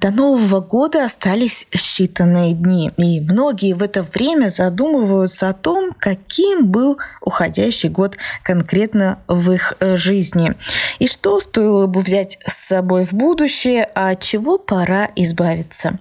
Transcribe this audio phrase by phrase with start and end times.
[0.00, 6.66] До Нового года остались считанные дни, и многие в это время задумываются о том, каким
[6.66, 10.54] был уходящий год конкретно в их э, жизни,
[10.98, 16.00] и что стоило бы взять с собой в будущее, а от чего пора избавиться.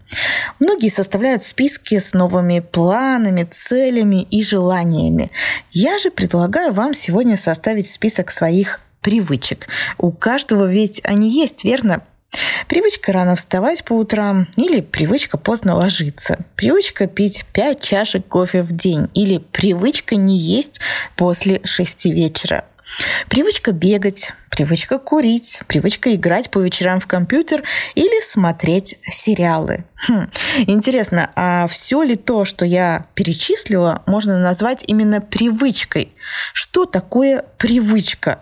[0.60, 5.32] Многие составляют списки с новыми планами, целями и желаниями.
[5.72, 9.68] Я же предлагаю вам сегодня составить список своих привычек.
[10.00, 12.02] У каждого ведь они есть, верно?
[12.68, 16.40] Привычка рано вставать по утрам или привычка поздно ложиться.
[16.56, 20.80] Привычка пить 5 чашек кофе в день или привычка не есть
[21.16, 22.66] после 6 вечера.
[23.30, 27.64] Привычка бегать, привычка курить, привычка играть по вечерам в компьютер
[27.96, 29.86] или смотреть сериалы.
[30.08, 30.30] Хм.
[30.68, 36.12] Интересно, а все ли то, что я перечислила, можно назвать именно привычкой?
[36.54, 38.40] Что такое привычка?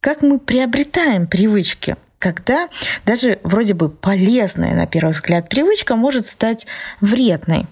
[0.00, 1.96] Как мы приобретаем привычки?
[2.18, 2.68] Когда
[3.04, 6.66] даже вроде бы полезная, на первый взгляд, привычка может стать
[7.00, 7.66] вредной.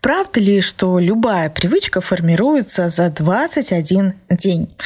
[0.00, 4.76] Правда ли, что любая привычка формируется за 21 день?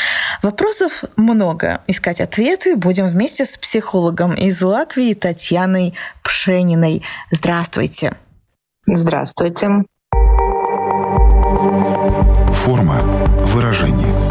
[0.42, 1.82] Вопросов много.
[1.86, 7.02] Искать ответы будем вместе с психологом из Латвии Татьяной Пшениной.
[7.30, 8.14] Здравствуйте.
[8.86, 9.68] Здравствуйте.
[12.54, 12.96] Форма
[13.46, 14.29] выражения.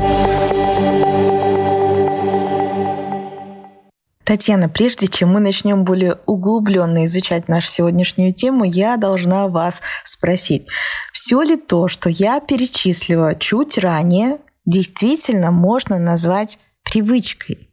[4.30, 10.68] Татьяна, прежде чем мы начнем более углубленно изучать нашу сегодняшнюю тему, я должна вас спросить,
[11.12, 14.38] все ли то, что я перечислила чуть ранее,
[14.68, 17.72] действительно можно назвать привычкой?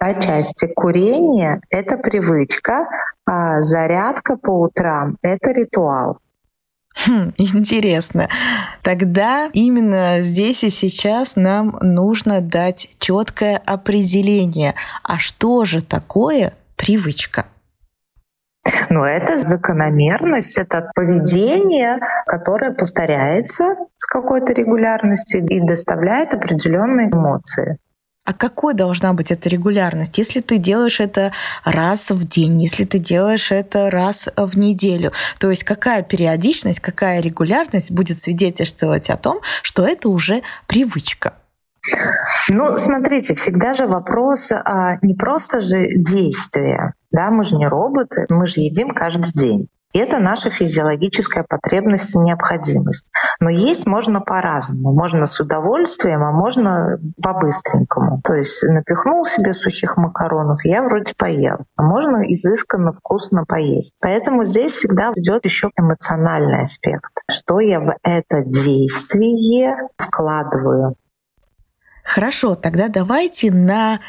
[0.00, 2.86] Отчасти курение– это привычка,
[3.26, 6.16] а зарядка по утрам– это ритуал.
[7.04, 8.28] Хм, интересно.
[8.82, 14.74] Тогда именно здесь и сейчас нам нужно дать четкое определение.
[15.02, 17.46] А что же такое привычка?
[18.90, 27.78] Ну, это закономерность, это поведение, которое повторяется с какой-то регулярностью и доставляет определенные эмоции.
[28.26, 30.18] А какой должна быть эта регулярность?
[30.18, 31.32] Если ты делаешь это
[31.64, 37.20] раз в день, если ты делаешь это раз в неделю, то есть какая периодичность, какая
[37.20, 41.34] регулярность будет свидетельствовать о том, что это уже привычка?
[42.48, 46.94] Ну, смотрите, всегда же вопрос а, не просто же действия.
[47.12, 49.68] Да, мы же не роботы, мы же едим каждый день.
[49.98, 53.10] Это наша физиологическая потребность и необходимость.
[53.40, 54.92] Но есть можно по-разному.
[54.92, 58.20] Можно с удовольствием, а можно по-быстренькому.
[58.22, 61.58] То есть напихнул себе сухих макаронов, я вроде поел.
[61.76, 63.92] А можно изысканно, вкусно поесть.
[64.00, 67.10] Поэтому здесь всегда идет еще эмоциональный аспект.
[67.30, 70.96] Что я в это действие вкладываю?
[72.04, 74.00] Хорошо, тогда давайте на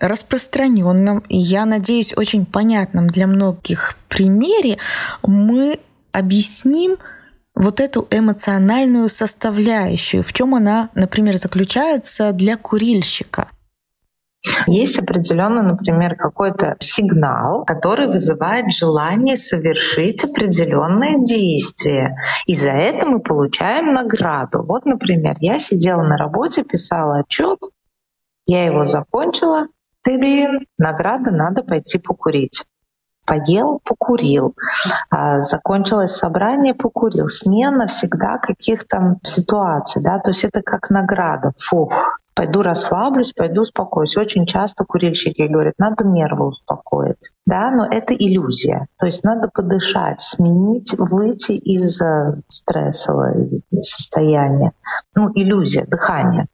[0.00, 4.78] распространенном и, я надеюсь, очень понятном для многих примере
[5.22, 5.80] мы
[6.12, 6.96] объясним
[7.54, 13.48] вот эту эмоциональную составляющую, в чем она, например, заключается для курильщика.
[14.68, 22.14] Есть определенный, например, какой-то сигнал, который вызывает желание совершить определенное действие.
[22.46, 24.62] И за это мы получаем награду.
[24.62, 27.58] Вот, например, я сидела на работе, писала отчет,
[28.46, 29.66] я его закончила,
[30.02, 32.64] ты награда, надо пойти покурить.
[33.26, 34.54] Поел, покурил.
[35.10, 37.28] А, закончилось собрание, покурил.
[37.28, 41.52] Смена всегда каких-то ситуаций, да, то есть это как награда.
[41.58, 44.16] Фух, пойду расслаблюсь, пойду успокоюсь.
[44.16, 47.16] Очень часто курильщики говорят, надо нервы успокоить.
[47.44, 48.86] Да, но это иллюзия.
[49.00, 53.34] То есть надо подышать, сменить, выйти из э, стрессового
[53.80, 54.70] состояния.
[55.16, 56.46] Ну, иллюзия, дыхание.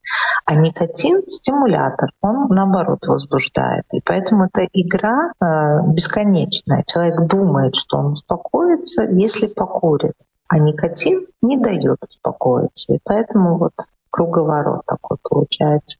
[0.45, 3.83] А никотин— стимулятор, он наоборот возбуждает.
[3.93, 6.83] И поэтому эта игра э, бесконечная.
[6.87, 10.13] Человек думает, что он успокоится, если покурит.
[10.47, 12.95] А никотин не дает успокоиться.
[12.95, 13.73] И поэтому вот
[14.15, 15.97] круговорот такой получается.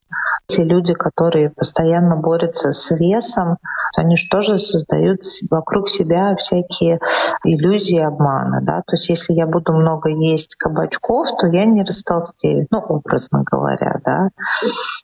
[0.47, 3.57] Те люди, которые постоянно борются с весом,
[3.97, 6.99] они же тоже создают вокруг себя всякие
[7.43, 8.61] иллюзии обмана.
[8.61, 8.77] Да?
[8.85, 13.99] То есть если я буду много есть кабачков, то я не растолстею, ну, образно говоря.
[14.05, 14.29] Да?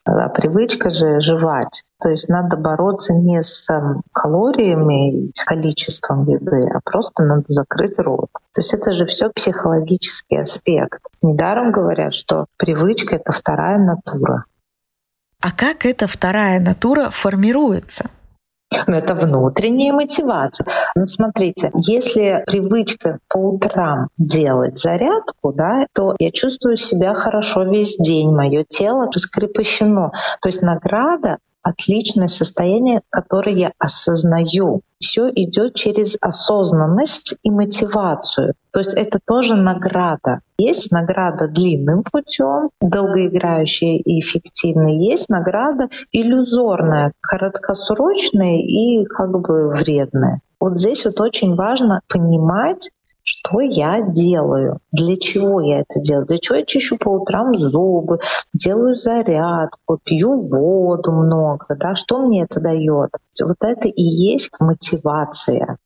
[0.06, 6.68] А привычка же жевать То есть надо бороться не с эм, калориями, с количеством еды,
[6.74, 8.30] а просто надо закрыть рот.
[8.54, 11.00] То есть это же все психологический аспект.
[11.22, 14.46] Недаром говорят, что привычка— это вторая натура.
[15.42, 18.10] А как эта вторая натура формируется?
[18.88, 20.66] Но это внутренняя мотивация.
[20.96, 27.98] Ну, смотрите, если привычка по утрам делать зарядку, да, то я чувствую себя хорошо весь
[27.98, 30.12] день, мое тело раскрепощено.
[30.42, 34.82] То есть награда отличное состояние, которое я осознаю.
[35.00, 38.54] Все идет через осознанность и мотивацию.
[38.72, 40.42] То есть это тоже награда.
[40.58, 44.94] Есть награда длинным путем, долгоиграющая и эффективная.
[44.94, 50.42] Есть награда иллюзорная, краткосрочная и как бы вредная.
[50.60, 52.92] Вот здесь вот очень важно понимать,
[53.24, 58.20] что я делаю, для чего я это делаю, для чего я чищу по утрам зубы,
[58.54, 63.12] делаю зарядку, пью воду много, да, что мне это дает?
[63.42, 65.78] Вот это и есть мотивация.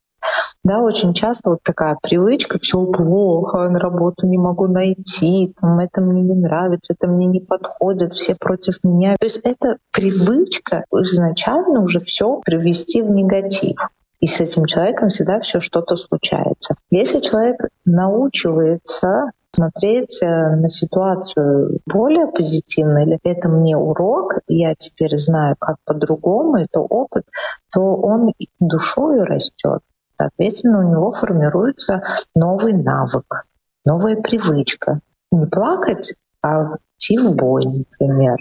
[0.64, 6.02] Да, очень часто вот такая привычка, все плохо, на работу не могу найти, там, это
[6.02, 9.16] мне не нравится, это мне не подходит, все против меня.
[9.20, 13.76] То есть это привычка изначально уже все привести в негатив.
[14.20, 16.76] И с этим человеком всегда все что-то случается.
[16.90, 25.18] Если человек научивается смотреть э, на ситуацию более позитивно, или это мне урок, я теперь
[25.18, 27.24] знаю, как по-другому, это опыт,
[27.72, 29.82] то он душою растет.
[30.18, 32.04] Соответственно, у него формируется
[32.36, 33.46] новый навык,
[33.86, 35.00] новая привычка.
[35.32, 38.38] Не плакать, а идти в бой, например.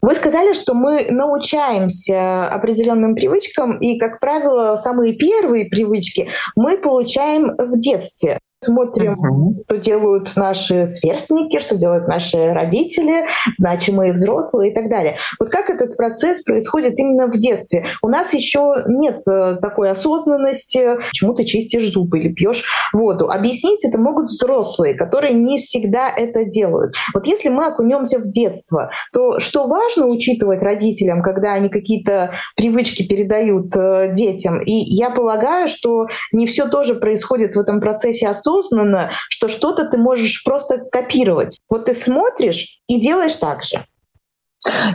[0.00, 7.54] Вы сказали, что мы научаемся определенным привычкам, и, как правило, самые первые привычки мы получаем
[7.56, 9.64] в детстве смотрим, uh-huh.
[9.64, 13.26] что делают наши сверстники, что делают наши родители,
[13.56, 15.16] значимые взрослые и так далее.
[15.38, 17.86] Вот как этот процесс происходит именно в детстве?
[18.02, 23.30] У нас еще нет э, такой осознанности, почему ты чистишь зубы или пьешь воду.
[23.30, 26.94] Объяснить это могут взрослые, которые не всегда это делают.
[27.12, 33.06] Вот если мы окунемся в детство, то что важно учитывать родителям, когда они какие-то привычки
[33.06, 34.60] передают э, детям?
[34.60, 39.88] И я полагаю, что не все тоже происходит в этом процессе осознанно, осознанно, что что-то
[39.88, 41.58] ты можешь просто копировать.
[41.68, 43.84] Вот ты смотришь и делаешь так же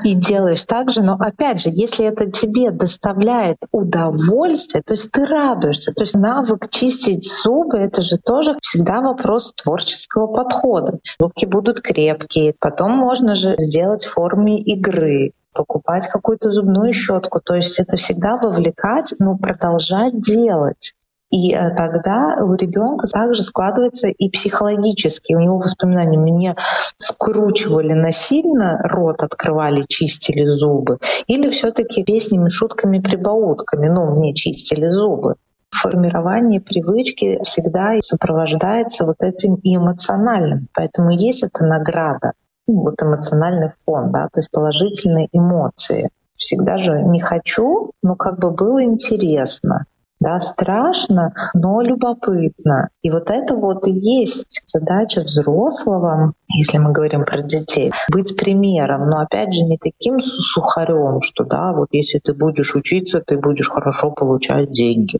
[0.03, 5.25] и делаешь так же, но опять же, если это тебе доставляет удовольствие, то есть ты
[5.25, 10.97] радуешься, то есть навык чистить зубы— это же тоже всегда вопрос творческого подхода.
[11.19, 17.39] Зубки будут крепкие, потом можно же сделать в форме игры, покупать какую-то зубную щетку.
[17.39, 20.93] То есть это всегда вовлекать, но продолжать делать.
[21.29, 25.33] И э, тогда у ребенка также складывается и психологически.
[25.33, 26.55] У него воспоминания меня
[26.97, 30.97] скручивали насильно, рот открывали, чистили зубы,
[31.27, 35.35] или все-таки песнями, шутками, прибаутками, ну, мне чистили зубы.
[35.71, 40.67] Формирование привычки всегда сопровождается вот этим эмоциональным.
[40.73, 42.33] Поэтому есть эта награда,
[42.67, 46.09] ну, вот эмоциональный фон, да, то есть положительные эмоции.
[46.35, 49.85] Всегда же не хочу, но как бы было интересно.
[50.19, 52.89] Да, страшно, но любопытно.
[53.01, 59.09] И вот это вот и есть задача взрослого, если мы говорим про детей, быть примером,
[59.09, 63.69] но опять же не таким сухарем, что да, вот если ты будешь учиться, ты будешь
[63.69, 65.19] хорошо получать деньги.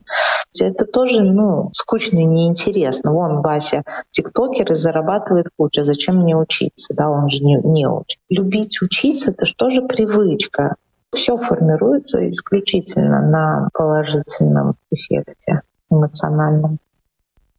[0.60, 3.14] Это тоже, ну, скучно и неинтересно.
[3.14, 8.20] Вон Вася тиктокер и зарабатывает кучу, зачем мне учиться, да, он же не, не учит.
[8.28, 10.76] Любить учиться— это что же привычка?
[11.12, 16.80] Все формируется исключительно на положительном эффекте эмоциональном.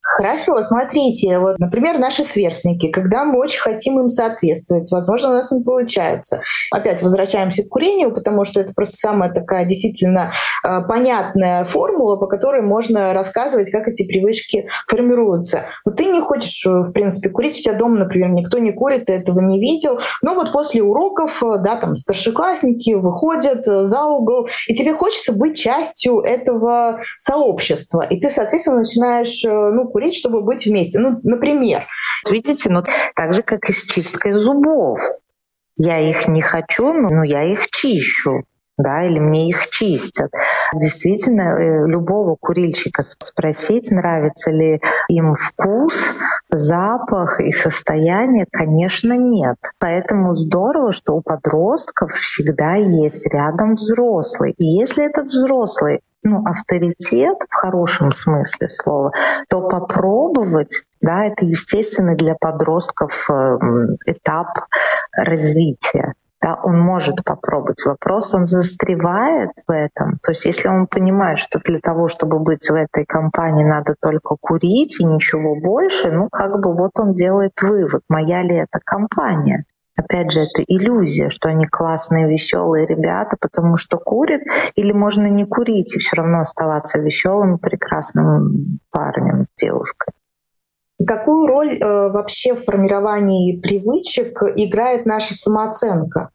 [0.02, 5.52] Хорошо, смотрите, вот, например, наши сверстники, когда мы очень хотим им соответствовать, возможно, у нас
[5.52, 6.40] не получается.
[6.72, 10.32] Опять возвращаемся к курению, потому что это просто самая такая действительно
[10.64, 15.66] э, понятная формула, по которой можно рассказывать, как эти привычки формируются.
[15.84, 19.04] Вот ты не хочешь, э, в принципе, курить, у тебя дома, например, никто не курит,
[19.04, 24.04] ты этого не видел, но вот после уроков, э, да, там старшеклассники выходят э, за
[24.04, 30.42] угол, и тебе хочется быть частью этого сообщества, и ты, соответственно, начинаешь, ну, курить, чтобы
[30.42, 30.98] быть вместе.
[30.98, 31.86] Ну, например.
[32.30, 32.82] Видите, ну
[33.14, 35.00] так же, как и с чисткой зубов.
[35.76, 38.44] Я их не хочу, но я их чищу
[38.82, 40.30] да, или мне их чистят.
[40.74, 45.94] Действительно, э, любого курильщика спросить, нравится ли им вкус,
[46.50, 49.56] запах и состояние, конечно, нет.
[49.78, 54.54] Поэтому здорово, что у подростков всегда есть рядом взрослый.
[54.56, 59.12] И если этот взрослый ну, авторитет в хорошем смысле слова,
[59.48, 63.58] то попробовать, да, это естественно для подростков э,
[64.06, 64.66] этап
[65.12, 66.14] развития.
[66.42, 67.84] Да, он может попробовать.
[67.84, 70.18] Вопрос, он застревает в этом.
[70.22, 74.36] То есть если он понимает, что для того, чтобы быть в этой компании, надо только
[74.40, 79.64] курить и ничего больше, ну как бы вот он делает вывод, моя ли это компания.
[80.00, 84.40] Опять же, это иллюзия, что они классные, веселые ребята, потому что курят,
[84.74, 90.14] или можно не курить и все равно оставаться веселым, прекрасным парнем, девушкой.
[91.06, 96.30] Какую роль э, вообще в формировании привычек играет наша самооценка?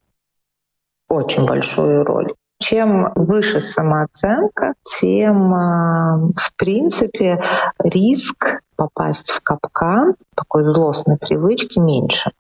[1.09, 2.33] Очень большую роль.
[2.59, 7.41] Чем выше самооценка, тем, э, в принципе,
[7.79, 12.31] риск попасть в капкан такой злостной привычки меньше.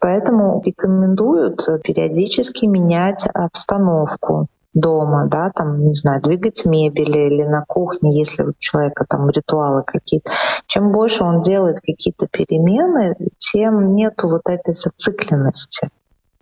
[0.00, 8.18] Поэтому рекомендуют периодически менять обстановку дома, да, там, не знаю, двигать мебель или на кухне,
[8.18, 10.30] если у человека там ритуалы какие-то.
[10.66, 15.90] Чем больше он делает какие-то перемены, тем нету вот этой зацикленности.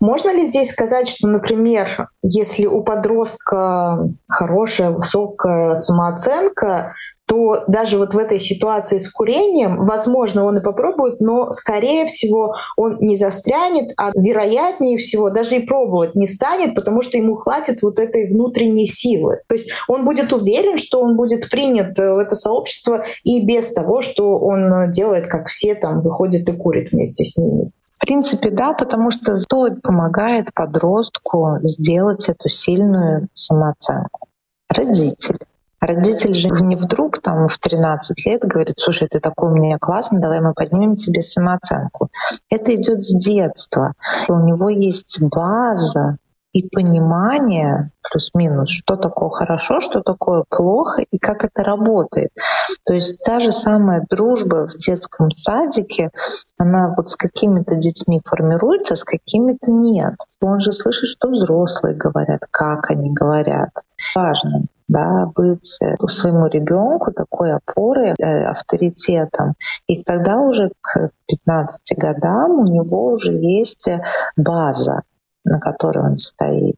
[0.01, 6.95] Можно ли здесь сказать, что, например, если у подростка хорошая, высокая самооценка,
[7.29, 12.55] то даже вот в этой ситуации с курением, возможно, он и попробует, но, скорее всего,
[12.77, 17.83] он не застрянет, а вероятнее всего даже и пробовать не станет, потому что ему хватит
[17.83, 19.43] вот этой внутренней силы.
[19.47, 24.01] То есть он будет уверен, что он будет принят в это сообщество и без того,
[24.01, 27.71] что он делает, как все там, выходит и курит вместе с ними.
[27.99, 34.29] В принципе, да, потому что то помогает подростку сделать эту сильную самооценку.
[34.71, 35.41] Родители.
[35.81, 40.21] Родитель же не вдруг там в 13 лет говорит, слушай, ты такой у меня классный,
[40.21, 42.09] давай мы поднимем тебе самооценку.
[42.51, 43.93] Это идет с детства.
[44.29, 46.17] И у него есть база
[46.53, 52.31] и понимание плюс-минус, что такое хорошо, что такое плохо и как это работает.
[52.85, 56.11] То есть та же самая дружба в детском садике,
[56.57, 60.15] она вот с какими-то детьми формируется, с какими-то нет.
[60.41, 63.71] Он же слышит, что взрослые говорят, как они говорят.
[64.17, 69.55] Важно да, быть э, своему ребенку такой опорой, э, авторитетом.
[69.87, 74.03] И тогда уже к 15 годам у него уже есть э,
[74.37, 75.03] база,
[75.45, 76.77] на которой он стоит.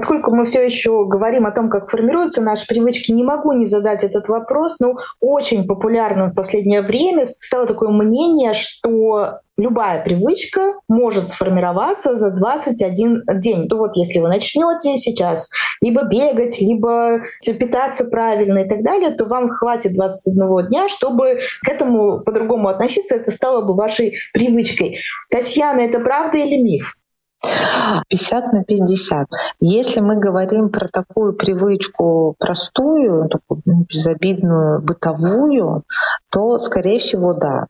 [0.00, 4.02] Поскольку мы все еще говорим о том, как формируются наши привычки, не могу не задать
[4.02, 11.28] этот вопрос, но очень популярным в последнее время стало такое мнение, что любая привычка может
[11.28, 13.68] сформироваться за 21 день.
[13.68, 15.50] То вот если вы начнете сейчас
[15.82, 21.68] либо бегать, либо питаться правильно и так далее, то вам хватит 21 дня, чтобы к
[21.68, 23.16] этому по-другому относиться.
[23.16, 25.00] Это стало бы вашей привычкой.
[25.28, 26.96] Татьяна, это правда или миф?
[27.42, 29.28] 50 на 50.
[29.60, 35.84] Если мы говорим про такую привычку простую, такую ну, безобидную, бытовую,
[36.30, 37.66] то, скорее всего, да.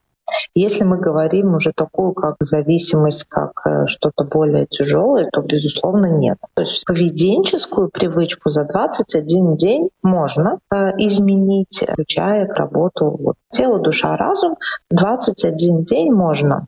[0.54, 6.38] Если мы говорим уже такую как зависимость, как э, что-то более тяжелое, то, безусловно, нет.
[6.54, 14.16] То есть поведенческую привычку за 21 день можно э, изменить, включая работу вот, тело, душа,
[14.16, 14.56] разум.
[14.90, 16.66] 21 день можно.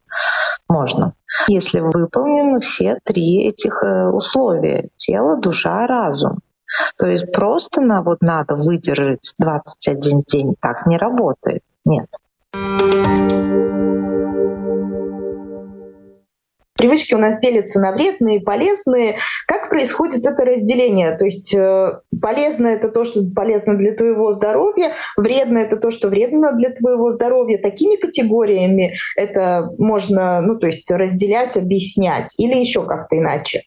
[0.69, 1.15] Можно.
[1.49, 6.39] Если выполнены все три этих э, условия— тело, душа, разум.
[6.97, 11.63] То есть просто на вот надо выдержать 21 день так не работает.
[11.85, 12.07] Нет.
[16.83, 19.17] Привычки у нас делятся на вредные и полезные.
[19.47, 21.17] Как происходит это разделение?
[21.17, 26.09] То есть э, полезное это то, что полезно для твоего здоровья, вредное это то, что
[26.09, 27.59] вредно для твоего здоровья.
[27.59, 33.63] Такими категориями это можно, ну, то есть разделять, объяснять или еще как-то иначе?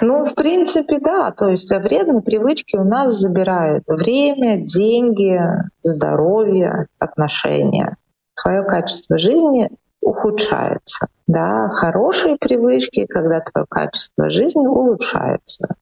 [0.00, 1.30] Ну, в принципе, да.
[1.32, 5.40] То есть вредные привычки у нас забирают время, деньги,
[5.82, 7.96] здоровье, отношения.
[8.42, 9.70] Твое качество жизни
[10.00, 11.06] ухудшается.
[11.26, 15.76] Да, хорошие привычки, когда твое качество жизни улучшается.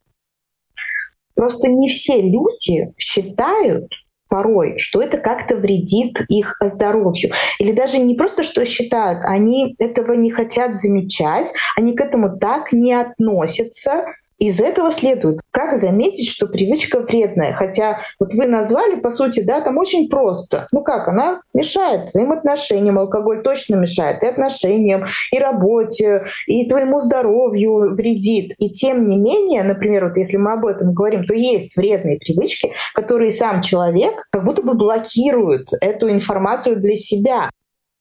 [1.35, 3.89] Просто не все люди считают
[4.31, 7.33] порой, что это как-то вредит их здоровью.
[7.59, 12.73] Или даже не просто что считают, они этого не хотят замечать, они к этому так
[12.73, 14.05] не относятся,
[14.41, 17.53] из этого следует, как заметить, что привычка вредная.
[17.53, 20.67] Хотя вот вы назвали, по сути, да, там очень просто.
[20.73, 27.03] Ну как, она мешает твоим отношениям, алкоголь точно мешает и отношениям, и работе, и твоему
[27.03, 28.55] здоровью вредит.
[28.59, 32.73] И тем не менее, например, вот если мы об этом говорим, то есть вредные привычки,
[32.95, 37.51] которые сам человек как будто бы блокирует эту информацию для себя.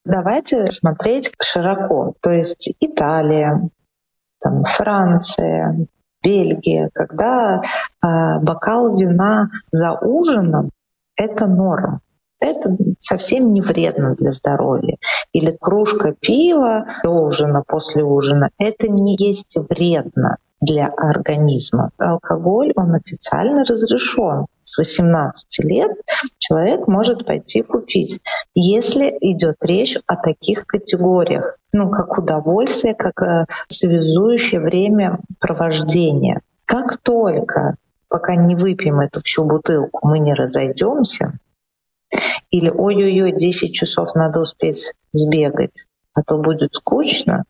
[0.05, 2.13] Давайте смотреть широко.
[2.22, 3.69] То есть Италия,
[4.39, 5.86] там, Франция,
[6.23, 10.71] Бельгия, когда э, бокал вина за ужином—
[11.15, 12.01] это норм.
[12.39, 14.97] Это совсем не вредно для здоровья.
[15.33, 21.91] Или кружка пива до ужина, после ужина— это не есть вредно для организма.
[21.97, 24.45] Алкоголь, он официально разрешен.
[24.83, 25.91] С 18 лет
[26.38, 28.21] человек может пойти купить,
[28.55, 36.39] если идет речь о таких категориях, ну, как удовольствие, как э, связующее время провождения.
[36.63, 37.75] Как только,
[38.07, 41.38] пока не выпьем эту всю бутылку, мы не разойдемся,
[42.50, 47.43] или ой-ой-ой, 10 часов надо успеть сбегать, а то будет скучно,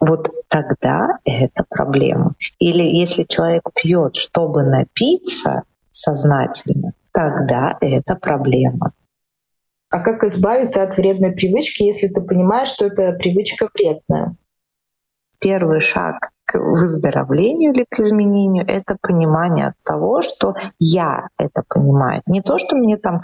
[0.00, 2.34] вот тогда это проблема.
[2.58, 5.62] Или если человек пьет, чтобы напиться
[5.96, 8.92] сознательно, тогда это проблема.
[9.90, 14.36] А как избавиться от вредной привычки, если ты понимаешь, что эта привычка вредная?
[15.38, 22.22] Первый шаг к выздоровлению или к изменению— это понимание того, что я это понимаю.
[22.26, 23.22] Не то, что мне там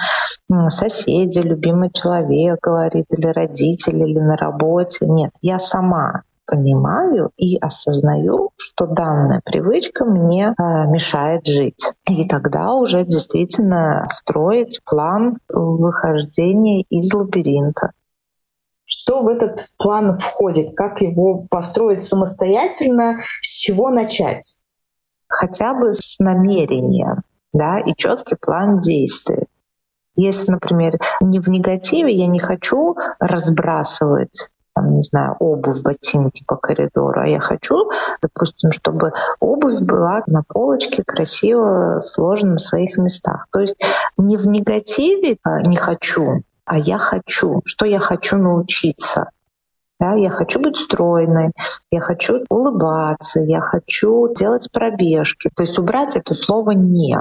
[0.68, 5.06] соседи, любимый человек говорит, или родители, или на работе.
[5.06, 6.22] Нет, я сама
[6.52, 11.82] понимаю и осознаю, что данная привычка мне э, мешает жить.
[12.06, 17.92] И тогда уже действительно строить план выхождения из лабиринта.
[18.84, 20.76] Что в этот план входит?
[20.76, 23.16] Как его построить самостоятельно?
[23.40, 24.58] С чего начать?
[25.26, 27.22] Хотя бы с намерения
[27.54, 29.46] да, и четкий план действий.
[30.16, 36.56] Если, например, не в негативе, я не хочу разбрасывать там, не знаю, обувь, ботинки по
[36.56, 43.46] коридору, а я хочу, допустим, чтобы обувь была на полочке красиво сложена на своих местах.
[43.52, 43.76] То есть
[44.16, 47.60] не в негативе а, не хочу, а я хочу.
[47.64, 49.30] Что я хочу научиться?
[50.00, 51.52] Да, я хочу быть стройной,
[51.92, 55.48] я хочу улыбаться, я хочу делать пробежки.
[55.54, 57.16] То есть убрать это слово «не».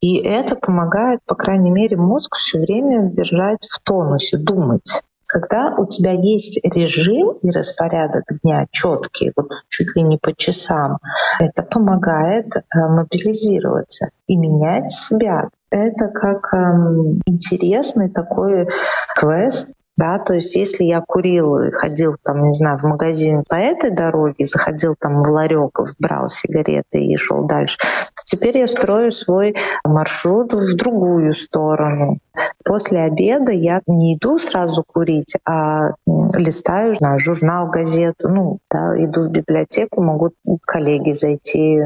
[0.00, 5.02] И это помогает, по крайней мере, мозг все время держать в тонусе, думать.
[5.32, 10.98] Когда у тебя есть режим и распорядок дня четкий, вот чуть ли не по часам,
[11.40, 15.48] это помогает э, мобилизироваться и менять себя.
[15.70, 18.68] Это как эм, интересный такой
[19.16, 19.70] квест,
[20.02, 23.90] да, то есть если я курил и ходил там, не знаю, в магазин по этой
[23.90, 29.54] дороге, заходил там в ларек, брал сигареты и шел дальше, то теперь я строю свой
[29.84, 32.18] маршрут в другую сторону.
[32.64, 35.90] После обеда я не иду сразу курить, а
[36.34, 41.78] листаю знаю, журнал, газету, ну, да, иду в библиотеку, могу коллеги зайти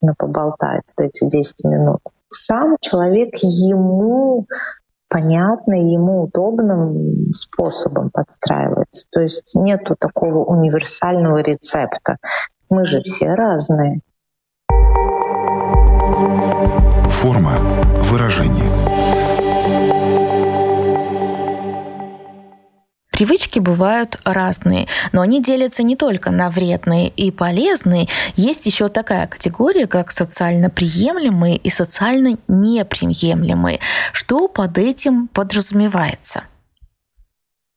[0.00, 1.98] на поболтать эти 10 минут.
[2.30, 4.46] Сам человек ему
[5.08, 9.06] понятным, ему удобным способом подстраивается.
[9.10, 12.18] То есть нету такого универсального рецепта.
[12.70, 14.00] Мы же все разные.
[17.10, 17.52] Форма
[23.18, 28.06] Привычки бывают разные, но они делятся не только на вредные и полезные.
[28.36, 33.80] Есть еще такая категория, как социально приемлемые и социально неприемлемые.
[34.12, 36.44] Что под этим подразумевается?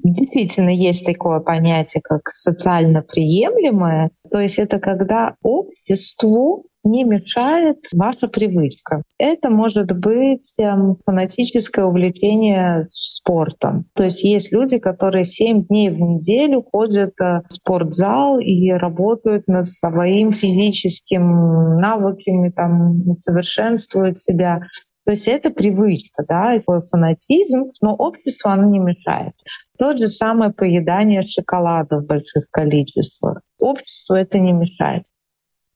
[0.03, 4.11] Действительно, есть такое понятие, как социально приемлемое.
[4.29, 9.03] То есть это когда обществу не мешает ваша привычка.
[9.17, 13.85] Это может быть эм, фанатическое увлечение спортом.
[13.93, 19.47] То есть есть люди, которые 7 дней в неделю ходят э, в спортзал и работают
[19.47, 24.61] над своим физическим навыками, там, совершенствуют себя.
[25.05, 29.33] То есть это привычка, да, такой фанатизм, но обществу оно не мешает.
[29.77, 33.41] То же самое поедание шоколада в больших количествах.
[33.59, 35.03] Обществу это не мешает.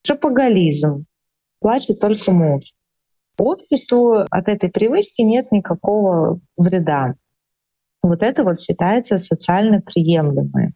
[0.05, 1.05] Шапоголизм.
[1.59, 2.63] Плачет только муж.
[3.39, 7.15] Обществу от этой привычки нет никакого вреда.
[8.03, 10.73] Вот это вот считается социально приемлемое.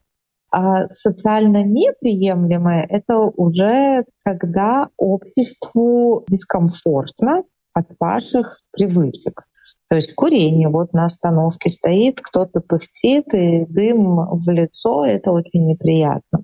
[0.52, 9.44] А социально неприемлемое— это уже когда обществу дискомфортно от ваших привычек.
[9.90, 15.68] То есть курение вот на остановке стоит, кто-то пыхтит, и дым в лицо— это очень
[15.68, 16.42] неприятно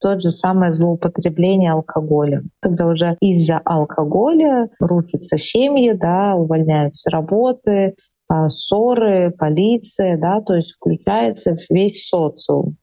[0.00, 7.94] тот же самое злоупотребление алкоголем, когда уже из-за алкоголя рушатся семьи, да, увольняются работы,
[8.28, 12.76] а, ссоры, полиция, да, то есть включается весь социум.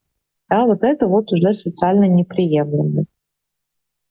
[0.50, 3.06] Да, вот это вот уже социально неприемлемо.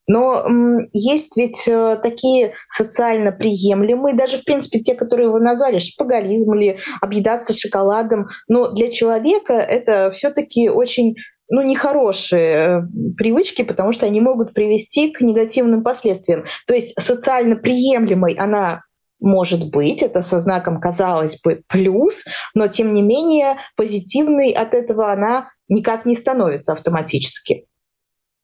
[0.09, 0.45] Но
[0.93, 6.79] есть ведь э, такие социально приемлемые, даже в принципе те, которые вы назвали, шпагализм или
[7.01, 8.29] объедаться шоколадом.
[8.47, 11.17] Но для человека это все-таки очень
[11.49, 12.83] ну, нехорошие э,
[13.17, 16.45] привычки, потому что они могут привести к негативным последствиям.
[16.67, 18.83] То есть социально приемлемой она
[19.19, 25.11] может быть, это со знаком, казалось бы, плюс, но тем не менее позитивной от этого
[25.11, 27.67] она никак не становится автоматически.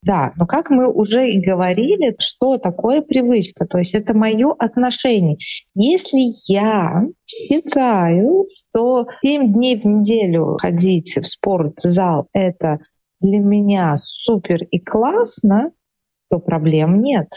[0.02, 3.66] Да, но как мы уже и говорили, что такое привычка?
[3.66, 5.36] То есть это мое отношение.
[5.76, 12.80] Если я считаю, что 7 дней в неделю ходить в спортзал— это
[13.22, 15.72] для меня супер и классно,
[16.30, 17.28] то проблем нет.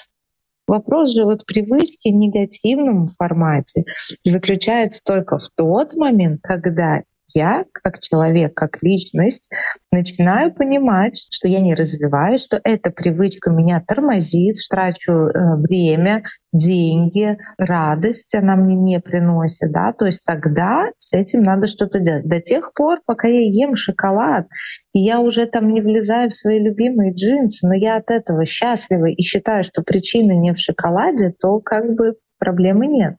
[0.67, 3.85] Вопрос же вот привычки в негативном формате
[4.23, 9.49] заключается только в тот момент, когда я, как человек, как личность,
[9.91, 17.37] начинаю понимать, что я не развиваюсь, что эта привычка меня тормозит, трачу э, время, деньги,
[17.57, 22.27] радость она мне не приносит, да, то есть тогда с этим надо что-то делать.
[22.27, 24.47] До тех пор, пока я ем шоколад,
[24.93, 29.05] и я уже там не влезаю в свои любимые джинсы, но я от этого счастлива
[29.05, 33.15] и считаю, что причина не в шоколаде, то как бы проблемы нет.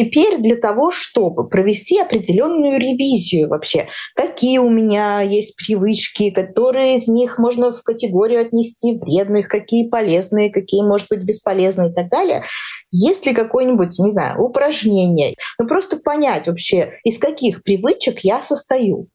[0.00, 7.06] Теперь для того, чтобы провести определенную ревизию вообще, какие у меня есть привычки, которые из
[7.06, 12.44] них можно в категорию отнести вредных, какие полезные, какие, может быть, бесполезные и так далее,
[12.90, 19.08] есть ли какое-нибудь, не знаю, упражнение, ну просто понять вообще, из каких привычек я состою.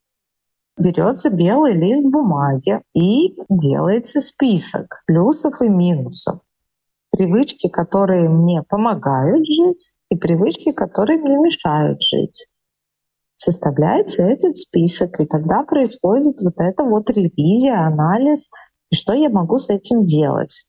[0.78, 6.42] Берется белый лист бумаги и делается список плюсов и минусов.
[7.10, 12.48] Привычки, которые мне помогают жить, и привычки, которые мне мешают жить.
[13.38, 18.50] Составляется этот список, и тогда происходит вот эта вот ревизия, анализ,
[18.92, 20.66] и что я могу с этим делать.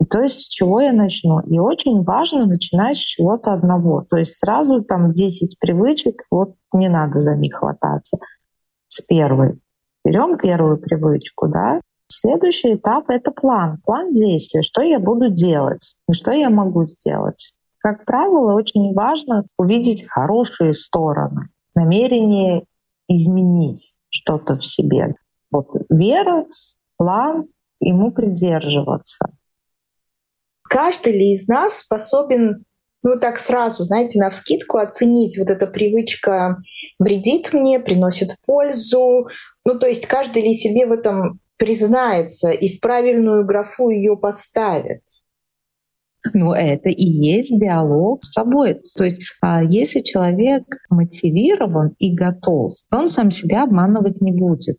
[0.00, 1.40] И то есть с чего я начну.
[1.40, 4.04] И очень важно начинать с чего-то одного.
[4.08, 8.18] То есть сразу там 10 привычек, вот не надо за них хвататься.
[8.88, 9.58] С первой.
[10.04, 11.80] Берем первую привычку, да,
[12.12, 17.52] Следующий этап— это план, план действия, что я буду делать и что я могу сделать.
[17.80, 22.64] Как правило, очень важно увидеть хорошие стороны, намерение
[23.08, 25.14] изменить что-то в себе.
[25.50, 26.46] Вот вера,
[26.96, 27.46] план,
[27.80, 29.30] ему придерживаться.
[30.62, 32.64] Каждый ли из нас способен
[33.02, 36.58] ну так сразу, знаете, на вскидку оценить, вот эта привычка
[36.98, 39.26] вредит мне, приносит пользу.
[39.64, 45.00] Ну то есть каждый ли себе в этом признается и в правильную графу ее поставит.
[46.34, 48.80] Ну, это и есть диалог с собой.
[48.96, 54.76] То есть, а, если человек мотивирован и готов, то он сам себя обманывать не будет.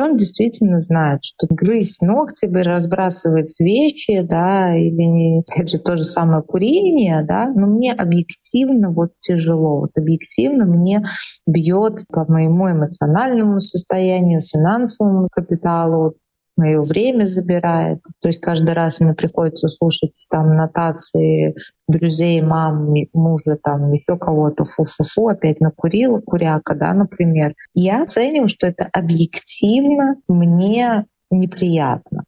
[0.00, 6.42] Он действительно знает, что грызть ногти, разбрасывать вещи, да, или, опять же, то же самое
[6.42, 11.04] курение, да, но мне объективно вот тяжело, вот объективно мне
[11.46, 16.14] бьет по моему эмоциональному состоянию, финансовому капиталу,
[16.56, 18.00] мое время забирает.
[18.20, 21.54] То есть каждый раз мне приходится слушать там нотации
[21.88, 27.54] друзей, мам, мужа, там еще кого-то, фу-фу-фу, опять накурила, куряка, да, например.
[27.74, 32.24] Я оцениваю, что это объективно мне неприятно.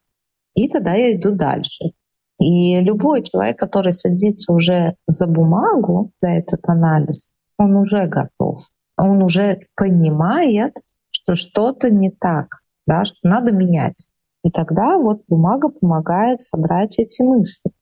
[0.55, 1.93] И тогда я иду дальше.
[2.39, 8.63] И любой человек, который садится уже за бумагу, за этот анализ, он уже готов.
[8.99, 10.75] Он уже понимает,
[11.11, 14.07] что что-то не так, да, что надо менять.
[14.47, 17.73] И тогда вот бумага помогает собрать эти мысли.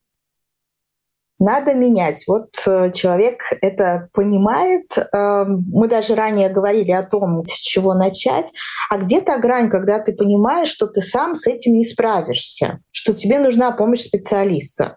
[1.38, 2.24] Надо менять.
[2.26, 4.96] Вот э, человек это понимает.
[4.96, 8.50] Эм, мы даже ранее говорили о том, с чего начать.
[8.88, 13.12] А где та грань, когда ты понимаешь, что ты сам с этим не справишься, что
[13.12, 14.96] тебе нужна помощь специалиста?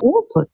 [0.00, 0.50] Опыт.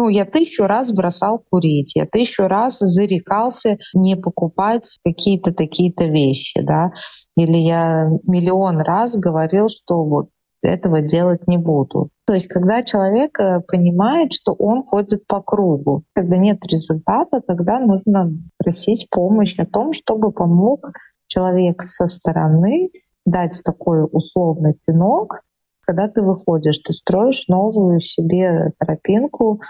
[0.00, 6.62] Ну, я тысячу раз бросал курить, я тысячу раз зарекался не покупать какие-то такие-то вещи,
[6.62, 6.92] да,
[7.36, 10.30] или я миллион раз говорил, что вот
[10.62, 12.08] этого делать не буду.
[12.26, 17.78] То есть, когда человек э, понимает, что он ходит по кругу, когда нет результата, тогда
[17.78, 20.92] нужно просить помощь о том, чтобы помог
[21.26, 22.88] человек со стороны
[23.26, 25.42] дать такой условный пинок,
[25.82, 29.60] когда ты выходишь, ты строишь новую себе тропинку,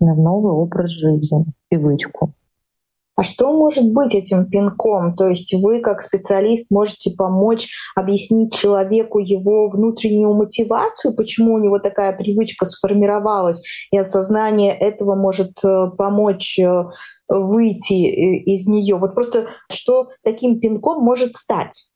[0.00, 2.32] на новый образ жизни, привычку.
[3.18, 5.16] А что может быть этим пинком?
[5.16, 11.80] То есть вы как специалист можете помочь объяснить человеку его внутреннюю мотивацию, почему у него
[11.80, 16.84] такая привычка сформировалась, и осознание этого может э, помочь э,
[17.26, 18.94] выйти э, из нее.
[18.94, 21.90] Вот просто что таким пинком может стать?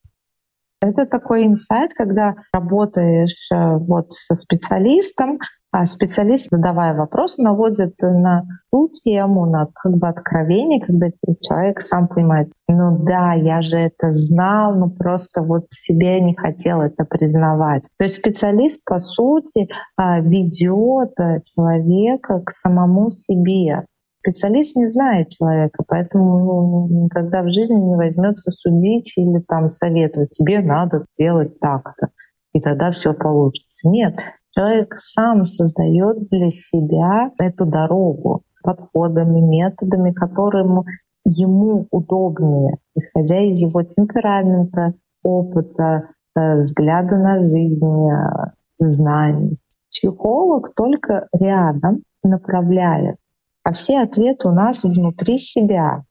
[0.81, 5.39] Это такой инсайт, когда работаешь вот со специалистом,
[5.87, 11.09] специалист, задавая вопрос, наводит на ту тему, на как бы откровение, когда
[11.41, 16.37] человек сам понимает, ну да, я же это знал, но просто вот в себе не
[16.37, 17.85] хотел это признавать.
[17.99, 21.15] То есть специалист, по сути, а, ведет
[21.55, 23.87] человека к самому себе.
[24.19, 30.31] Специалист не знает человека, поэтому ну, никогда в жизни не возьмется судить или там советовать.
[30.31, 32.09] Тебе надо делать так-то,
[32.53, 33.89] и тогда все получится.
[33.89, 34.21] Нет,
[34.55, 40.85] Человек сам создает для себя эту дорогу подходами, методами, которым
[41.25, 49.59] ему удобнее, исходя из его темперамента, опыта, э, взгляда на жизнь, э, знаний.
[49.91, 53.17] Психолог только рядом направляет,
[53.63, 56.05] а все ответы у нас внутри себя.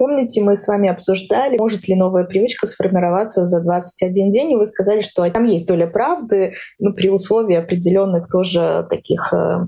[0.00, 4.66] Помните, мы с вами обсуждали, может ли новая привычка сформироваться за 21 день, и вы
[4.66, 9.58] сказали, что там есть доля правды, ну, при условии определенных тоже таких э,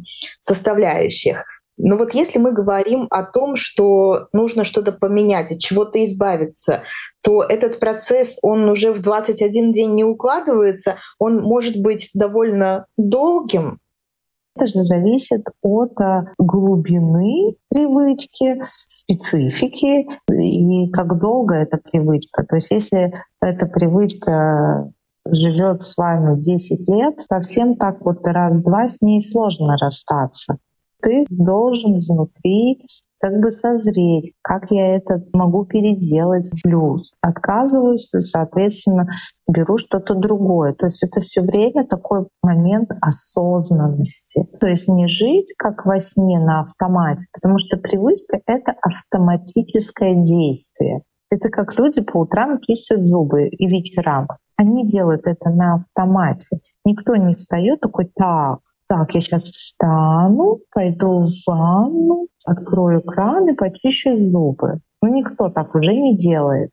[0.41, 1.45] составляющих.
[1.77, 6.81] Но вот если мы говорим о том, что нужно что-то поменять, от чего-то избавиться,
[7.23, 13.81] то этот процесс, он уже в 21 день не укладывается, он может быть довольно долгим,
[14.55, 22.45] это же зависит от э, глубины привычки, специфики и как долго эта привычка.
[22.45, 24.93] То есть если эта привычка
[25.27, 30.59] живет с вами 10 лет, совсем так вот раз-два с ней сложно расстаться.
[31.01, 32.87] Ты должен внутри
[33.23, 37.15] как бы созреть, как я это могу переделать плюс.
[37.21, 39.07] Отказываюсь, соответственно,
[39.49, 40.73] беру что-то другое.
[40.73, 44.49] То есть это все время такой момент осознанности.
[44.59, 51.03] То есть не жить как во сне на автомате, потому что привычка— это автоматическое действие.
[51.31, 54.27] Это как люди по утрам чистят зубы и вечерам.
[54.57, 56.59] Они делают это на автомате.
[56.85, 58.59] Никто не встает такой, так,
[58.93, 64.81] так, я сейчас встану, пойду в ванну, открою кран и почищу зубы.
[65.01, 66.69] Ну, никто так уже не делает.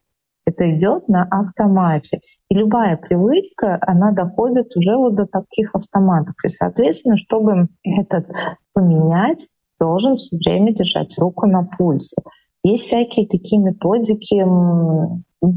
[0.46, 2.20] Это идет на автомате.
[2.50, 6.36] И любая привычка, она доходит уже вот до таких автоматов.
[6.44, 8.26] И, соответственно, чтобы этот
[8.74, 9.48] поменять,
[9.80, 12.18] должен все время держать руку на пульсе.
[12.66, 14.44] Есть всякие такие методики,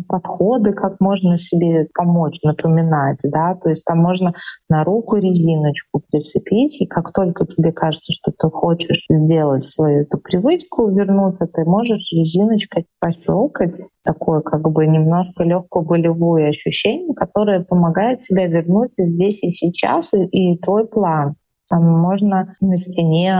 [0.09, 4.35] подходы, как можно себе помочь, напоминать, да, то есть там можно
[4.68, 10.18] на руку резиночку прицепить, и как только тебе кажется, что ты хочешь сделать свою эту
[10.18, 18.23] привычку, вернуться, ты можешь резиночкой пощелкать, такое как бы немножко легкое болевое ощущение, которое помогает
[18.23, 21.35] тебе вернуть здесь и сейчас и, и твой план.
[21.73, 23.35] Там можно на стене э,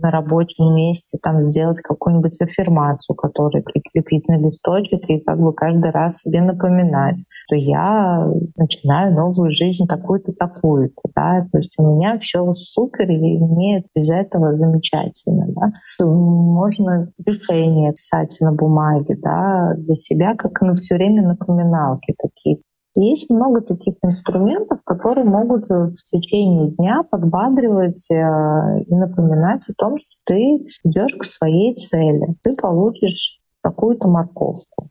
[0.00, 5.90] на рабочем месте там сделать какую-нибудь аффирмацию, которую прикрепить на листочек и как бы каждый
[5.90, 8.26] раз себе напоминать, что я
[8.56, 11.02] начинаю новую жизнь такую-то, такую-то.
[11.14, 11.46] Да?
[11.52, 15.48] То есть у меня все супер, и мне без этого замечательно.
[15.48, 16.06] Да?
[16.06, 22.62] Можно решение писать на бумаге да, для себя, как на все время напоминалки такие.
[23.00, 29.98] Есть много таких инструментов, которые могут в течение дня подбадривать э, и напоминать о том,
[29.98, 32.34] что ты идешь к своей цели.
[32.42, 34.88] Ты получишь какую-то морковку.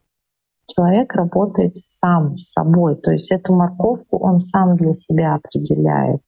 [0.73, 6.21] Человек работает сам с собой, то есть эту морковку он сам для себя определяет.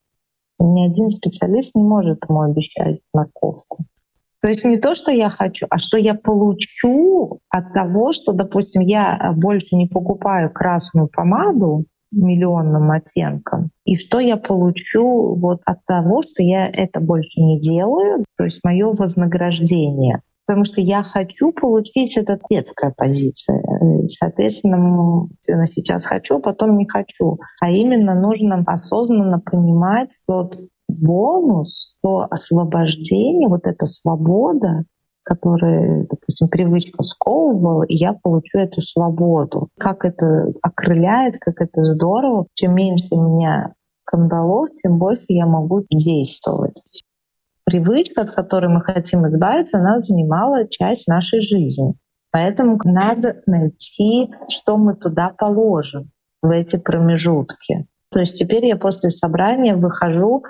[0.58, 3.86] Ни один специалист не может ему обещать морковку.
[4.42, 8.80] То есть не то, что я хочу, а что я получу от того, что, допустим,
[8.80, 16.22] я больше не покупаю красную помаду миллионным оттенком, и что я получу вот от того,
[16.22, 20.22] что я это больше не делаю, то есть мое вознаграждение.
[20.46, 23.62] Потому что я хочу получить это детская позиция.
[24.08, 27.38] Соответственно, сейчас хочу, потом не хочу.
[27.60, 30.58] А именно нужно осознанно понимать, вот
[30.90, 34.84] бонус, то освобождение, вот эта свобода,
[35.22, 39.68] которая, допустим, привычка сковывала, и я получу эту свободу.
[39.78, 42.46] Как это окрыляет, как это здорово.
[42.54, 43.72] Чем меньше у меня
[44.04, 46.82] кандалов, тем больше я могу действовать.
[47.64, 51.94] Привычка, от которой мы хотим избавиться, она занимала часть нашей жизни.
[52.32, 56.10] Поэтому надо найти, что мы туда положим
[56.42, 57.86] в эти промежутки.
[58.10, 60.42] То есть теперь я после собрания выхожу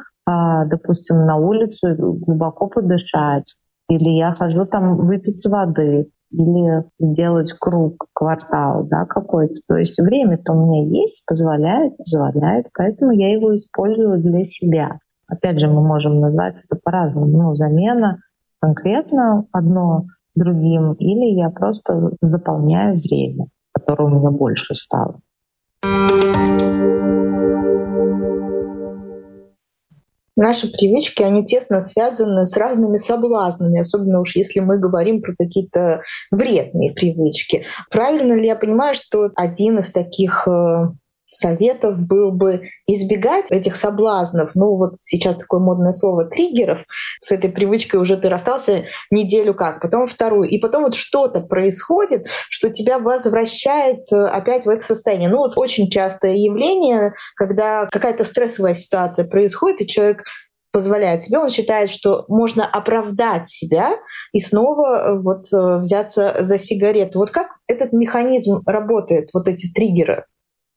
[0.66, 3.54] допустим, на улицу глубоко подышать,
[3.88, 9.60] или я хожу там выпить воды, или сделать круг, квартал да, какой-то.
[9.66, 14.98] То есть время-то у меня есть, позволяет, позволяет, поэтому я его использую для себя.
[15.26, 17.26] Опять же, мы можем назвать это по-разному.
[17.26, 18.18] Ну, замена
[18.60, 25.20] конкретно одно другим, или я просто заполняю время, которое у меня больше стало.
[30.36, 36.02] Наши привычки, они тесно связаны с разными соблазнами, особенно уж если мы говорим про какие-то
[36.30, 37.64] вредные привычки.
[37.90, 40.92] Правильно ли я понимаю, что один из таких э,
[41.30, 44.50] советов был бы избегать этих соблазнов.
[44.54, 46.84] Ну вот сейчас такое модное слово триггеров.
[47.20, 50.48] С этой привычкой уже ты расстался неделю как, потом вторую.
[50.48, 55.28] И потом вот что-то происходит, что тебя возвращает э, опять в это состояние.
[55.28, 60.24] Ну вот очень частое явление, когда какая-то стрессовая ситуация происходит, и человек
[60.72, 63.96] позволяет себе, он считает, что можно оправдать себя
[64.32, 67.18] и снова э, вот э, взяться за сигарету.
[67.18, 70.26] Вот как этот механизм работает, вот эти триггеры?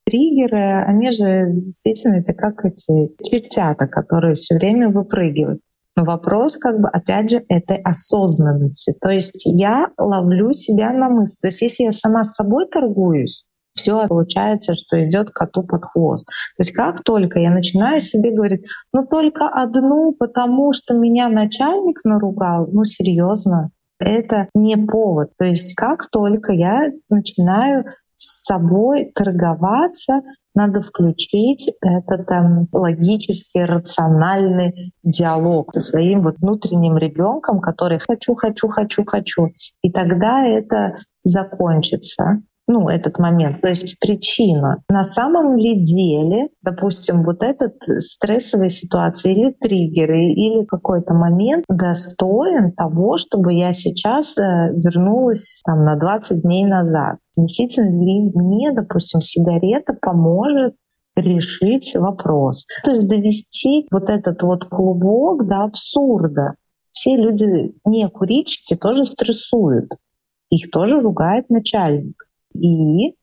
[0.05, 5.61] Триггеры, они же действительно это как эти чертята, которые все время выпрыгивают.
[5.95, 8.95] Но вопрос, как бы, опять же, этой осознанности.
[8.99, 11.35] То есть я ловлю себя на мысль.
[11.39, 16.25] То есть если я сама с собой торгуюсь, все получается, что идет коту под хвост.
[16.27, 21.99] То есть как только я начинаю себе говорить, ну только одну, потому что меня начальник
[22.03, 25.31] наругал, ну серьезно, это не повод.
[25.37, 27.85] То есть как только я начинаю
[28.23, 30.21] с собой торговаться,
[30.55, 38.69] надо включить этот там, логический, рациональный диалог со своим вот внутренним ребенком, который хочу, хочу,
[38.69, 39.49] хочу, хочу.
[39.81, 44.83] И тогда это закончится ну, этот момент, то есть причина.
[44.89, 52.71] На самом ли деле, допустим, вот этот стрессовая ситуация или триггеры, или какой-то момент достоин
[52.71, 54.41] того, чтобы я сейчас э,
[54.75, 57.17] вернулась там, на 20 дней назад.
[57.35, 60.75] Действительно ли мне, допустим, сигарета поможет
[61.15, 62.65] решить вопрос.
[62.83, 66.55] То есть довести вот этот вот клубок до абсурда.
[66.91, 69.89] Все люди, не курильщики, тоже стрессуют.
[70.49, 72.15] Их тоже ругает начальник.
[72.53, 73.15] И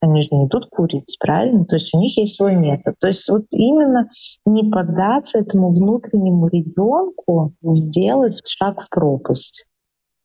[0.00, 1.64] они же не идут курить, правильно?
[1.64, 2.94] То есть у них есть свой метод.
[3.00, 4.08] То есть вот именно
[4.46, 9.66] не поддаться этому внутреннему ребенку, сделать шаг в пропасть.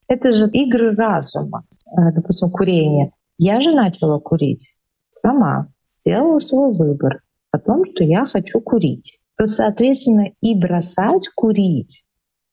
[0.08, 3.12] Это же игры разума, э, допустим, курение.
[3.38, 4.76] Я же начала курить
[5.12, 7.21] сама, сделала свой выбор
[7.52, 9.19] о том, что я хочу курить.
[9.38, 12.04] То, соответственно, и бросать курить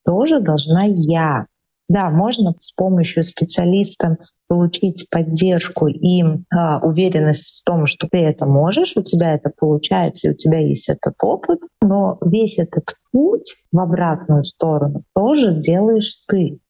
[0.04, 1.46] тоже должна я.
[1.90, 6.22] Да, можно с помощью специалиста получить поддержку и
[6.54, 10.88] а, уверенность в том, что ты это можешь, у тебя это получается, у тебя есть
[10.88, 16.60] этот опыт, но весь этот путь в обратную сторону тоже делаешь ты.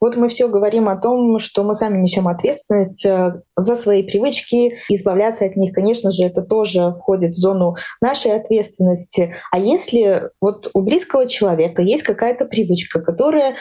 [0.00, 4.78] Вот мы все говорим о том, что мы сами несем ответственность э, за свои привычки,
[4.88, 9.34] избавляться от них, конечно же, это тоже входит в зону нашей ответственности.
[9.50, 13.56] А если вот у близкого человека есть какая-то привычка, которая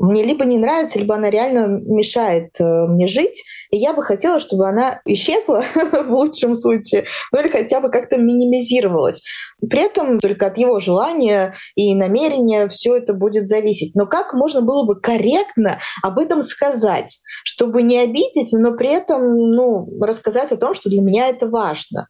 [0.00, 4.40] мне либо не нравится, либо она реально мешает э, мне жить, и я бы хотела,
[4.40, 9.22] чтобы она исчезла в лучшем случае, ну или хотя бы как-то минимизировалась.
[9.60, 13.94] При этом только от его желания и намерения все это будет зависеть.
[13.94, 19.50] Но как можно было бы корректно об этом сказать, чтобы не обидеть, но при этом
[19.50, 22.08] ну, рассказать о том, что для меня это важно?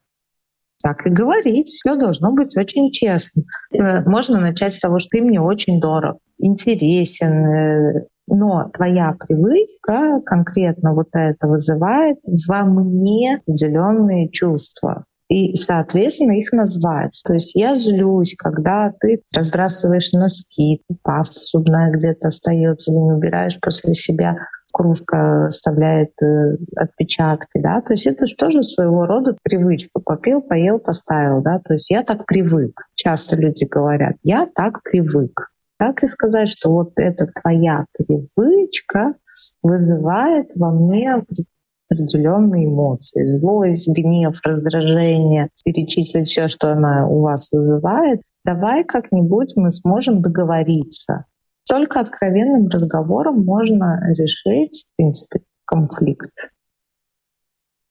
[0.83, 1.69] Так и говорить.
[1.69, 3.43] Все должно быть очень честно.
[3.73, 10.21] Э, можно начать с того, что ты мне очень дорог, интересен, э, но твоя привычка
[10.25, 15.05] конкретно вот это вызывает во мне определенные чувства.
[15.29, 17.21] И, соответственно, их назвать.
[17.25, 23.61] То есть я злюсь, когда ты разбрасываешь носки, паста зубная где-то остается или не убираешь
[23.61, 24.37] после себя
[24.73, 30.01] кружка оставляет э, отпечатки, да, то есть это же тоже своего рода привычка.
[30.01, 32.83] Попил, поел, поставил, да, то есть я так привык.
[32.95, 35.51] Часто люди говорят, я так привык.
[35.79, 39.15] Так и сказать, что вот эта твоя привычка
[39.63, 41.25] вызывает во мне
[41.91, 43.39] определенные эмоции.
[43.39, 48.21] Злость, гнев, раздражение, перечислить все, что она у вас вызывает.
[48.45, 51.25] Давай как-нибудь мы сможем договориться.
[51.71, 56.51] Только откровенным разговором можно решить, в принципе, конфликт.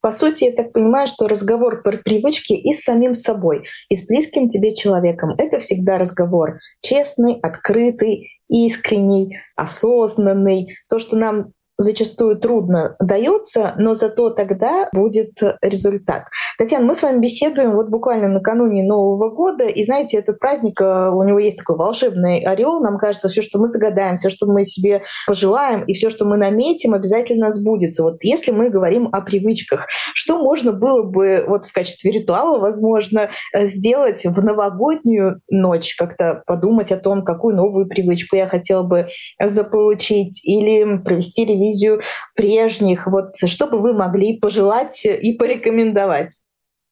[0.01, 4.05] По сути, я так понимаю, что разговор про привычки и с самим собой, и с
[4.05, 10.75] близким тебе человеком— это всегда разговор честный, открытый, искренний, осознанный.
[10.89, 16.25] То, что нам зачастую трудно дается, но зато тогда будет результат.
[16.57, 21.09] Татьяна, мы с вами беседуем вот буквально накануне Нового года, и знаете, этот праздник, э,
[21.09, 24.65] у него есть такой волшебный орел, нам кажется, все, что мы загадаем, все, что мы
[24.65, 28.03] себе пожелаем, и все, что мы наметим, обязательно сбудется.
[28.03, 33.29] Вот если мы говорим о привычках, что можно было бы вот в качестве ритуала, возможно,
[33.53, 39.07] э, сделать в новогоднюю ночь, как-то подумать о том, какую новую привычку я хотела бы
[39.41, 42.01] заполучить, или провести ревизию ревизию
[42.35, 43.07] прежних?
[43.07, 46.33] Вот что бы вы могли пожелать и порекомендовать?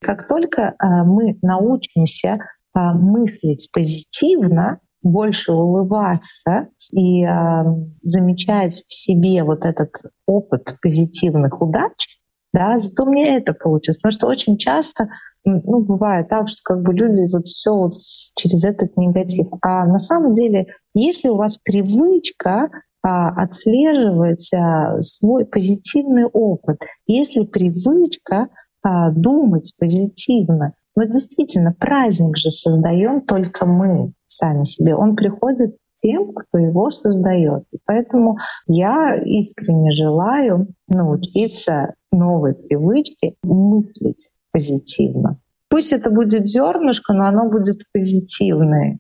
[0.02, 0.74] Как только э,
[1.06, 2.40] мы научимся
[2.74, 7.30] а, мыслить позитивно, больше улыбаться и э,
[8.04, 9.90] замечать в себе вот этот
[10.28, 12.20] опыт позитивных удач,
[12.54, 13.98] да, зато мне это получилось.
[13.98, 15.10] Потому что очень часто
[15.46, 17.94] ну, бывает так, что как бы люди вот все вот
[18.36, 19.48] через этот негатив.
[19.62, 22.70] А на самом деле, если у вас привычка
[23.08, 28.50] отслеживать а, свой позитивный опыт, если привычка
[28.82, 34.96] а, думать позитивно, но действительно праздник же создаем только мы сами себе.
[34.96, 37.64] Он приходит тем, кто его создает.
[37.86, 38.38] Поэтому
[38.68, 45.40] я искренне желаю научиться новой привычке мыслить позитивно.
[45.70, 49.00] Пусть это будет зернышко, но оно будет позитивное.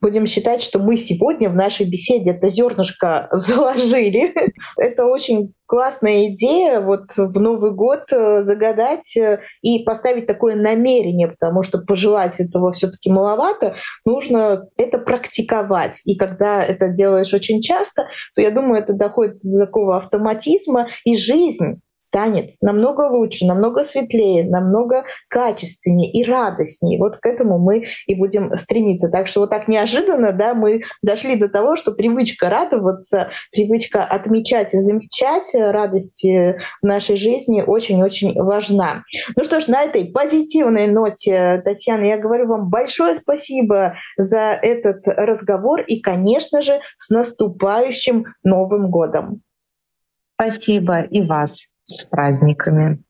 [0.00, 4.34] Будем считать, что мы сегодня в нашей беседе это зернышко заложили.
[4.78, 11.28] это очень классная идея вот в Новый год э, загадать э, и поставить такое намерение,
[11.28, 16.00] потому что пожелать этого все-таки маловато, нужно это практиковать.
[16.06, 21.16] И когда это делаешь очень часто, то я думаю, это доходит до такого автоматизма, и
[21.16, 21.80] жизнь
[22.10, 26.98] станет намного лучше, намного светлее, намного качественнее и радостнее.
[26.98, 29.10] Вот к этому мы и будем стремиться.
[29.10, 34.74] Так что вот так неожиданно да, мы дошли до того, что привычка радоваться, привычка отмечать
[34.74, 39.04] и замечать радости в нашей жизни очень-очень важна.
[39.36, 45.06] Ну что ж, на этой позитивной ноте, Татьяна, я говорю вам большое спасибо за этот
[45.06, 49.42] разговор и, конечно же, с наступающим Новым годом.
[50.34, 53.02] Спасибо и вас с праздниками.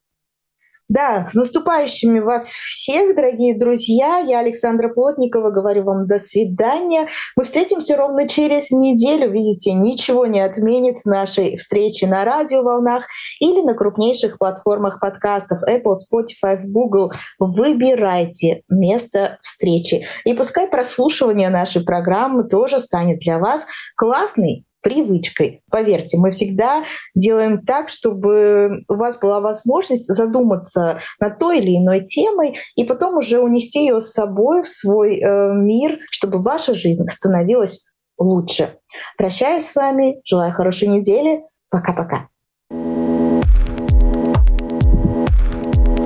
[0.91, 4.19] Да, с наступающими вас всех, дорогие друзья.
[4.19, 7.07] Я Александра Плотникова, говорю вам до свидания.
[7.37, 9.31] Мы встретимся ровно через неделю.
[9.31, 13.05] Видите, ничего не отменит нашей встречи на радиоволнах
[13.39, 17.13] или на крупнейших платформах подкастов Apple, Spotify, Google.
[17.39, 20.09] Выбирайте место встречи.
[20.25, 23.65] И пускай прослушивание нашей программы тоже станет для вас
[23.95, 25.63] классной привычкой.
[25.71, 32.05] Поверьте, мы всегда делаем так, чтобы у вас была возможность задуматься над той или иной
[32.05, 37.07] темой и потом уже унести ее с собой в свой э, мир, чтобы ваша жизнь
[37.09, 37.85] становилась
[38.19, 38.75] лучше.
[39.17, 41.43] Прощаюсь с вами, желаю хорошей недели.
[41.71, 42.29] Пока-пока.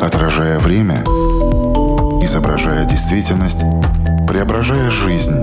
[0.03, 0.97] Отражая время,
[2.23, 3.61] изображая действительность,
[4.29, 5.43] преображая жизнь